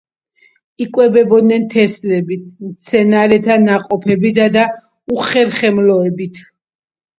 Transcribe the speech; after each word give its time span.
იკვებებოდნენ 0.85 1.67
თესლებით, 1.73 2.47
მცენარეთა 2.71 3.59
ნაყოფებითა 3.67 4.49
და 4.59 4.67
უხერხემლოებით. 5.19 6.45